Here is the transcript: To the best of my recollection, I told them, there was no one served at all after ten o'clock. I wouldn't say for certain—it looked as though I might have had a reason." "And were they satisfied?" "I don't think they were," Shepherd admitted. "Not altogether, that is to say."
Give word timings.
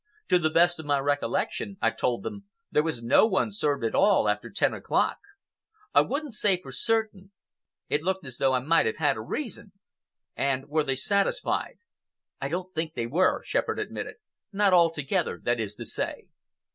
To 0.29 0.39
the 0.39 0.49
best 0.49 0.79
of 0.79 0.87
my 0.87 0.97
recollection, 0.97 1.77
I 1.79 1.91
told 1.91 2.23
them, 2.23 2.45
there 2.71 2.81
was 2.81 3.03
no 3.03 3.27
one 3.27 3.51
served 3.51 3.83
at 3.83 3.93
all 3.93 4.27
after 4.27 4.49
ten 4.49 4.73
o'clock. 4.73 5.19
I 5.93 6.01
wouldn't 6.01 6.33
say 6.33 6.59
for 6.59 6.71
certain—it 6.71 8.01
looked 8.01 8.25
as 8.25 8.37
though 8.37 8.53
I 8.53 8.61
might 8.61 8.87
have 8.87 8.95
had 8.97 9.15
a 9.15 9.21
reason." 9.21 9.73
"And 10.35 10.67
were 10.67 10.83
they 10.83 10.95
satisfied?" 10.95 11.77
"I 12.41 12.49
don't 12.49 12.73
think 12.73 12.95
they 12.95 13.05
were," 13.05 13.43
Shepherd 13.43 13.77
admitted. 13.77 14.15
"Not 14.51 14.73
altogether, 14.73 15.39
that 15.43 15.59
is 15.59 15.75
to 15.75 15.85
say." 15.85 16.29